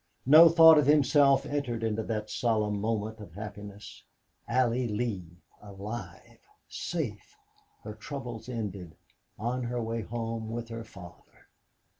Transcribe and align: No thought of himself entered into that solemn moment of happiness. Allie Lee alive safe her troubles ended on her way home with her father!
No 0.25 0.49
thought 0.49 0.79
of 0.79 0.87
himself 0.87 1.45
entered 1.45 1.83
into 1.83 2.01
that 2.01 2.27
solemn 2.31 2.81
moment 2.81 3.19
of 3.19 3.33
happiness. 3.35 4.03
Allie 4.47 4.87
Lee 4.87 5.37
alive 5.61 6.39
safe 6.67 7.37
her 7.83 7.93
troubles 7.93 8.49
ended 8.49 8.95
on 9.37 9.61
her 9.65 9.79
way 9.79 10.01
home 10.01 10.49
with 10.49 10.69
her 10.69 10.83
father! 10.83 11.45